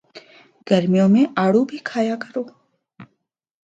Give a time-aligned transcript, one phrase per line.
[0.67, 2.43] گرمیوں میں آڑو بھی کھایا کرو